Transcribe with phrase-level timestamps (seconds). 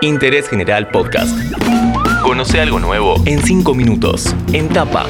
[0.00, 1.36] Interés General Podcast.
[2.22, 4.34] Conoce algo nuevo en 5 minutos.
[4.52, 5.06] En tapa.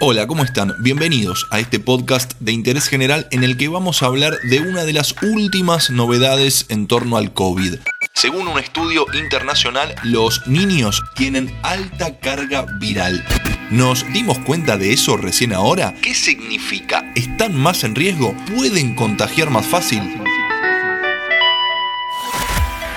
[0.00, 0.72] Hola, ¿cómo están?
[0.80, 4.84] Bienvenidos a este podcast de interés general en el que vamos a hablar de una
[4.84, 7.76] de las últimas novedades en torno al COVID.
[8.14, 13.24] Según un estudio internacional, los niños tienen alta carga viral.
[13.70, 15.94] ¿Nos dimos cuenta de eso recién ahora?
[16.02, 17.10] ¿Qué significa?
[17.14, 18.36] ¿Están más en riesgo?
[18.54, 20.02] ¿Pueden contagiar más fácil?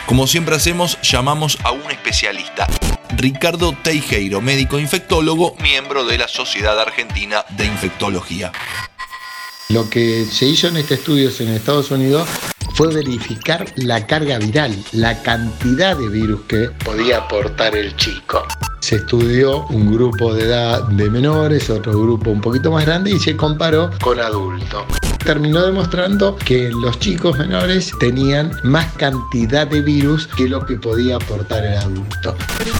[0.05, 2.67] Como siempre hacemos, llamamos a un especialista.
[3.15, 8.51] Ricardo Teijeiro, médico infectólogo, miembro de la Sociedad Argentina de Infectología.
[9.69, 12.27] Lo que se hizo en este estudio en Estados Unidos
[12.75, 18.45] fue verificar la carga viral, la cantidad de virus que podía aportar el chico.
[18.87, 23.19] Se estudió un grupo de edad de menores, otro grupo un poquito más grande y
[23.19, 24.85] se comparó con adultos
[25.27, 31.17] terminó demostrando que los chicos menores tenían más cantidad de virus que lo que podía
[31.17, 32.33] aportar el adulto.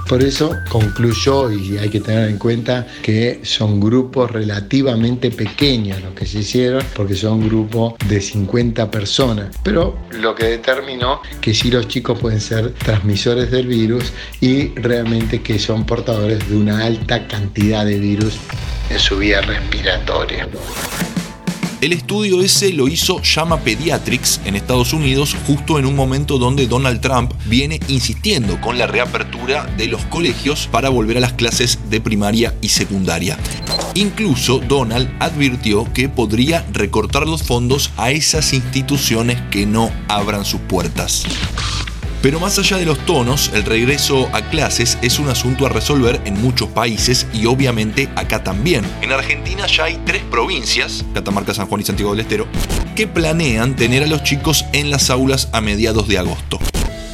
[0.08, 6.14] Por eso concluyó, y hay que tener en cuenta, que son grupos relativamente pequeños los
[6.14, 9.53] que se hicieron, porque son grupos de 50 personas.
[9.61, 15.42] Pero lo que determinó que sí los chicos pueden ser transmisores del virus y realmente
[15.42, 18.38] que son de una alta cantidad de virus
[18.90, 20.48] en su vía respiratoria.
[21.81, 26.67] El estudio ese lo hizo Llama Pediatrics en Estados Unidos justo en un momento donde
[26.67, 31.80] Donald Trump viene insistiendo con la reapertura de los colegios para volver a las clases
[31.89, 33.38] de primaria y secundaria.
[33.95, 40.61] Incluso Donald advirtió que podría recortar los fondos a esas instituciones que no abran sus
[40.61, 41.26] puertas.
[42.28, 46.20] Pero más allá de los tonos, el regreso a clases es un asunto a resolver
[46.25, 48.83] en muchos países y obviamente acá también.
[49.02, 52.45] En Argentina ya hay tres provincias, Catamarca, San Juan y Santiago del Estero,
[52.98, 56.59] que planean tener a los chicos en las aulas a mediados de agosto.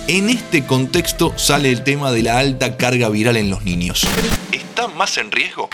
[0.08, 4.08] En este contexto sale el tema de la alta carga viral en los niños.
[4.52, 5.70] ¿Están más en riesgo?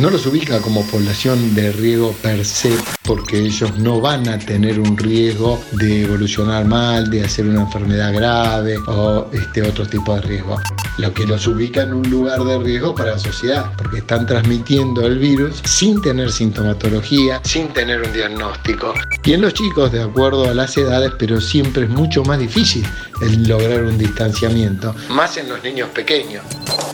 [0.00, 2.72] No los ubica como población de riesgo per se
[3.04, 8.14] porque ellos no van a tener un riesgo de evolucionar mal, de hacer una enfermedad
[8.14, 10.56] grave o este otro tipo de riesgo.
[11.00, 15.06] Lo que los ubica en un lugar de riesgo para la sociedad, porque están transmitiendo
[15.06, 18.92] el virus sin tener sintomatología, sin tener un diagnóstico.
[19.24, 22.86] Y en los chicos, de acuerdo a las edades, pero siempre es mucho más difícil
[23.22, 26.44] el lograr un distanciamiento, más en los niños pequeños.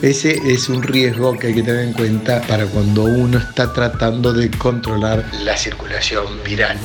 [0.01, 4.33] Ese es un riesgo que hay que tener en cuenta para cuando uno está tratando
[4.33, 6.79] de controlar la circulación viral.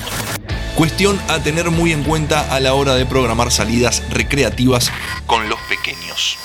[0.75, 4.91] Cuestión a tener muy en cuenta a la hora de programar salidas recreativas
[5.27, 6.39] con los pequeños.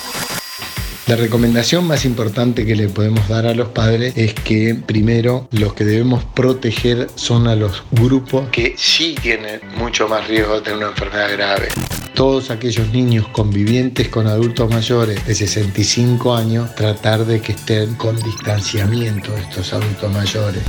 [1.06, 5.72] La recomendación más importante que le podemos dar a los padres es que primero los
[5.72, 10.88] que debemos proteger son a los grupos que sí tienen mucho más riesgo de una
[10.88, 11.68] enfermedad grave.
[12.12, 18.16] Todos aquellos niños convivientes con adultos mayores de 65 años, tratar de que estén con
[18.16, 20.64] distanciamiento estos adultos mayores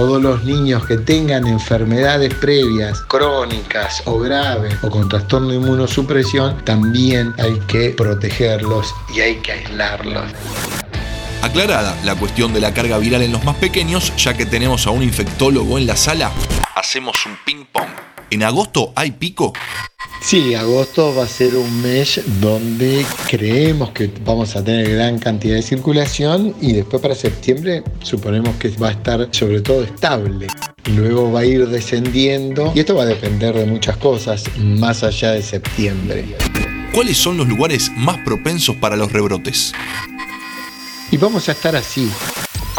[0.00, 6.56] todos los niños que tengan enfermedades previas, crónicas o graves o con trastorno de inmunosupresión,
[6.64, 10.24] también hay que protegerlos y hay que aislarlos.
[11.42, 14.90] Aclarada la cuestión de la carga viral en los más pequeños, ya que tenemos a
[14.90, 16.30] un infectólogo en la sala,
[16.74, 17.88] hacemos un ping-pong.
[18.30, 19.54] ¿En agosto hay pico?
[20.20, 25.54] Sí, agosto va a ser un mes donde creemos que vamos a tener gran cantidad
[25.54, 30.46] de circulación y después para septiembre suponemos que va a estar sobre todo estable.
[30.94, 35.32] Luego va a ir descendiendo y esto va a depender de muchas cosas más allá
[35.32, 36.36] de septiembre.
[36.92, 39.72] ¿Cuáles son los lugares más propensos para los rebrotes?
[41.10, 42.10] Y vamos a estar así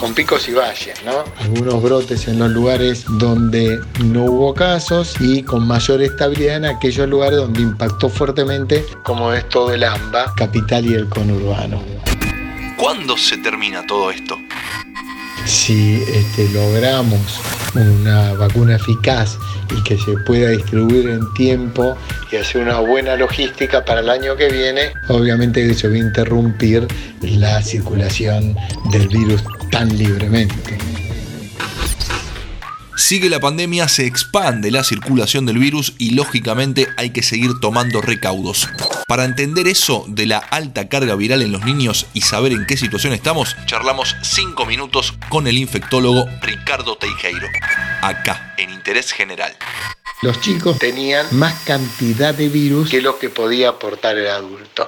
[0.01, 1.23] con picos y valles, ¿no?
[1.37, 7.07] Algunos brotes en los lugares donde no hubo casos y con mayor estabilidad en aquellos
[7.07, 11.83] lugares donde impactó fuertemente, como es todo el AMBA, capital y el conurbano.
[12.77, 14.39] ¿Cuándo se termina todo esto?
[15.45, 17.41] Si este, logramos
[17.75, 19.37] una vacuna eficaz
[19.75, 21.97] y que se pueda distribuir en tiempo
[22.31, 26.87] y hacer una buena logística para el año que viene, obviamente se va a interrumpir
[27.21, 28.55] la circulación
[28.91, 30.77] del virus tan libremente.
[33.11, 37.99] Sigue la pandemia, se expande la circulación del virus y lógicamente hay que seguir tomando
[37.99, 38.69] recaudos.
[39.05, 42.77] Para entender eso de la alta carga viral en los niños y saber en qué
[42.77, 47.49] situación estamos, charlamos 5 minutos con el infectólogo Ricardo Teijeiro,
[48.01, 49.57] acá en Interés General.
[50.21, 54.87] Los chicos tenían más cantidad de virus que lo que podía aportar el adulto.